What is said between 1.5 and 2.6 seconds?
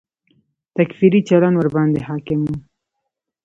ورباندې حاکم و.